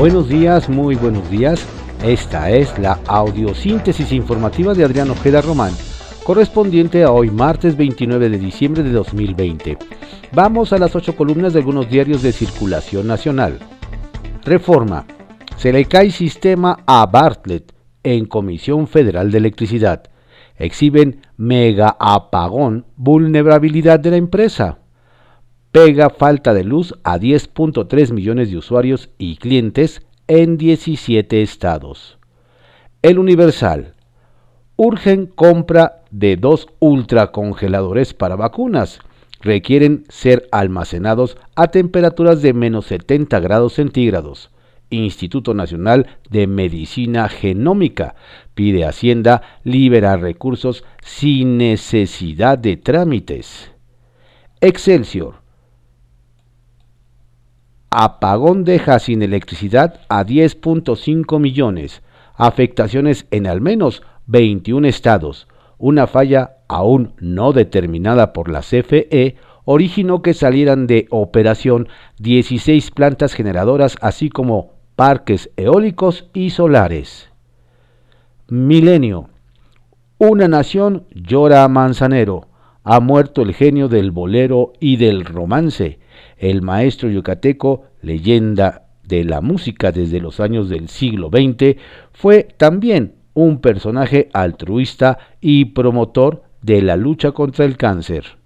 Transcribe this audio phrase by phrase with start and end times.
[0.00, 1.62] Buenos días, muy buenos días.
[2.02, 5.74] Esta es la audiosíntesis informativa de Adrián Ojeda Román,
[6.24, 9.76] correspondiente a hoy martes 29 de diciembre de 2020.
[10.32, 13.58] Vamos a las ocho columnas de algunos diarios de circulación nacional.
[14.42, 15.04] Reforma.
[15.58, 20.04] Se le cae sistema a Bartlett en Comisión Federal de Electricidad.
[20.56, 24.78] Exhiben mega apagón, vulnerabilidad de la empresa
[25.72, 32.18] pega falta de luz a 10.3 millones de usuarios y clientes en 17 estados.
[33.02, 33.94] El Universal.
[34.76, 39.00] Urgen compra de dos ultracongeladores para vacunas.
[39.40, 44.50] Requieren ser almacenados a temperaturas de menos 70 grados centígrados.
[44.90, 48.16] Instituto Nacional de Medicina Genómica
[48.54, 53.70] pide Hacienda liberar recursos sin necesidad de trámites.
[54.60, 55.40] Excelsior
[57.90, 62.02] Apagón deja sin electricidad a 10.5 millones,
[62.36, 65.48] afectaciones en al menos 21 estados.
[65.76, 71.88] Una falla aún no determinada por la CFE originó que salieran de operación
[72.18, 77.30] 16 plantas generadoras así como parques eólicos y solares.
[78.46, 79.30] Milenio.
[80.18, 82.49] Una nación llora a Manzanero.
[82.82, 85.98] Ha muerto el genio del bolero y del romance
[86.40, 91.76] el maestro yucateco, leyenda de la música desde los años del siglo XX,
[92.12, 98.38] fue también un personaje altruista y promotor de la lucha contra el cáncer.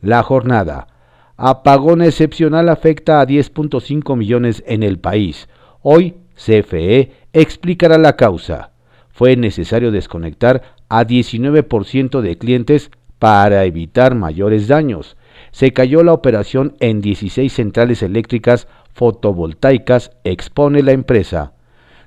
[0.00, 0.88] La jornada.
[1.36, 5.48] Apagón excepcional afecta a 10.5 millones en el país.
[5.82, 8.72] Hoy CFE explicará la causa.
[9.10, 15.16] Fue necesario desconectar a 19% de clientes para evitar mayores daños
[15.50, 21.52] se cayó la operación en 16 centrales eléctricas fotovoltaicas, expone la empresa.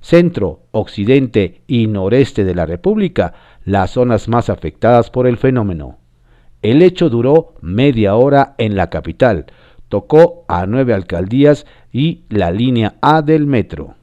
[0.00, 3.34] Centro, occidente y noreste de la República,
[3.64, 5.98] las zonas más afectadas por el fenómeno.
[6.62, 9.46] El hecho duró media hora en la capital,
[9.88, 13.94] tocó a nueve alcaldías y la línea A del metro.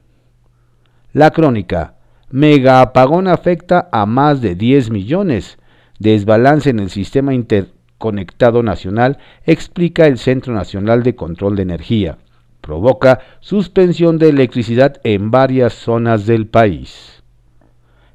[1.12, 1.94] La crónica.
[2.30, 5.58] Mega apagón afecta a más de 10 millones.
[5.98, 12.18] Desbalance en el sistema inter Conectado Nacional, explica el Centro Nacional de Control de Energía.
[12.60, 17.22] Provoca suspensión de electricidad en varias zonas del país.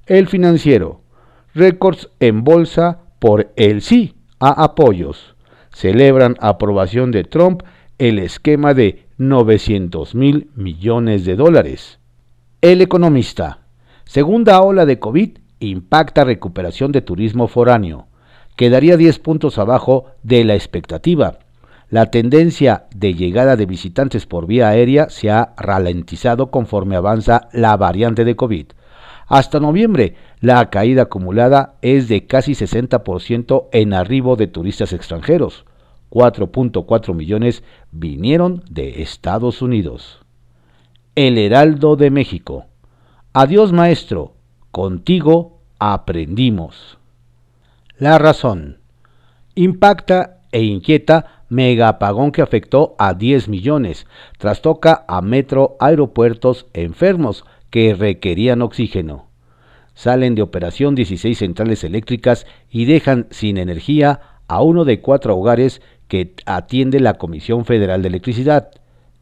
[0.06, 1.02] El financiero.
[1.54, 5.36] Récords en bolsa por el sí a apoyos.
[5.72, 7.64] Celebran aprobación de Trump
[7.98, 12.00] el esquema de 900 mil millones de dólares.
[12.62, 13.60] El economista.
[14.06, 15.38] Segunda ola de COVID
[15.68, 18.08] impacta recuperación de turismo foráneo
[18.56, 21.40] quedaría 10 puntos abajo de la expectativa.
[21.90, 27.78] La tendencia de llegada de visitantes por vía aérea se ha ralentizado conforme avanza la
[27.78, 28.68] variante de COVID.
[29.28, 35.66] Hasta noviembre, la caída acumulada es de casi 60% en arribo de turistas extranjeros.
[36.10, 40.20] 4.4 millones vinieron de Estados Unidos.
[41.16, 42.66] El Heraldo de México.
[43.34, 44.33] Adiós maestro,
[44.74, 46.98] contigo aprendimos.
[48.00, 48.80] La razón.
[49.54, 54.08] Impacta e inquieta mega apagón que afectó a 10 millones.
[54.40, 59.28] Trastoca a metro, aeropuertos, enfermos que requerían oxígeno.
[59.94, 65.84] Salen de operación 16 centrales eléctricas y dejan sin energía a uno de cuatro hogares
[66.08, 68.72] que atiende la Comisión Federal de Electricidad.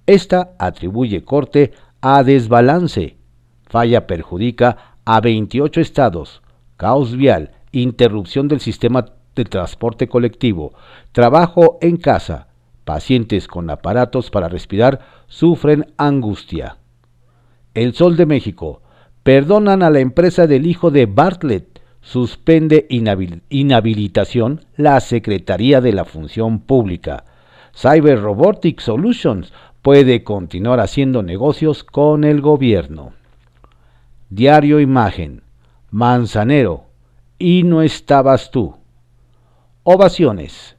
[0.06, 3.18] Esta atribuye corte a desbalance.
[3.66, 6.42] Falla perjudica a 28 estados.
[6.78, 10.74] Caos vial interrupción del sistema de transporte colectivo,
[11.12, 12.48] trabajo en casa,
[12.84, 16.78] pacientes con aparatos para respirar sufren angustia.
[17.74, 18.82] El Sol de México,
[19.24, 22.88] perdonan a la empresa del hijo de Bartlett, suspende
[23.50, 27.26] inhabilitación la Secretaría de la Función Pública.
[27.74, 33.14] Cyber Robotic Solutions puede continuar haciendo negocios con el gobierno.
[34.32, 35.44] Diario Imagen.
[35.90, 36.86] Manzanero,
[37.38, 38.78] y no estabas tú.
[39.84, 40.78] Ovaciones.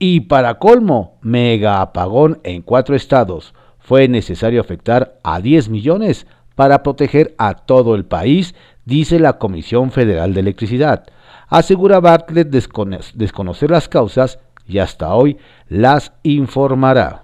[0.00, 3.54] Y para colmo, mega apagón en cuatro estados.
[3.78, 6.26] Fue necesario afectar a 10 millones
[6.56, 11.06] para proteger a todo el país, dice la Comisión Federal de Electricidad.
[11.46, 15.38] Asegura Bartlett desconocer las causas y hasta hoy
[15.68, 17.22] las informará.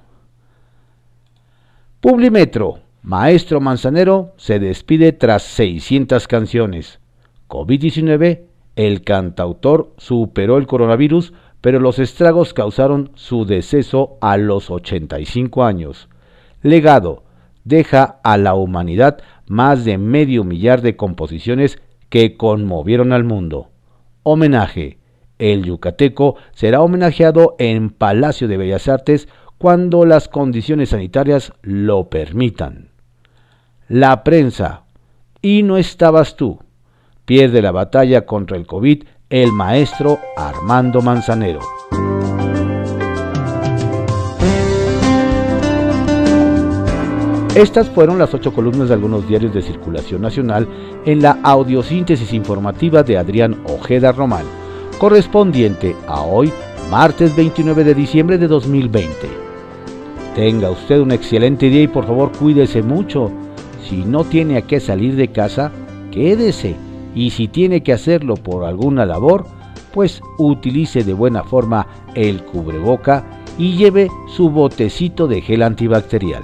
[2.00, 2.83] Publimetro.
[3.04, 7.00] Maestro Manzanero se despide tras 600 canciones.
[7.48, 8.44] COVID-19,
[8.76, 16.08] el cantautor superó el coronavirus, pero los estragos causaron su deceso a los 85 años.
[16.62, 17.24] Legado,
[17.64, 23.68] deja a la humanidad más de medio millar de composiciones que conmovieron al mundo.
[24.22, 24.96] Homenaje.
[25.38, 29.28] El yucateco será homenajeado en Palacio de Bellas Artes
[29.58, 32.93] cuando las condiciones sanitarias lo permitan.
[33.88, 34.84] La prensa.
[35.42, 36.58] Y no estabas tú.
[37.26, 41.60] Pierde la batalla contra el COVID el maestro Armando Manzanero.
[47.54, 50.66] Estas fueron las ocho columnas de algunos diarios de circulación nacional
[51.04, 54.44] en la audiosíntesis informativa de Adrián Ojeda Román,
[54.98, 56.52] correspondiente a hoy,
[56.90, 59.14] martes 29 de diciembre de 2020.
[60.34, 63.30] Tenga usted un excelente día y por favor cuídese mucho.
[63.88, 65.72] Si no tiene a qué salir de casa,
[66.10, 66.76] quédese.
[67.14, 69.46] Y si tiene que hacerlo por alguna labor,
[69.92, 73.24] pues utilice de buena forma el cubreboca
[73.58, 76.42] y lleve su botecito de gel antibacterial.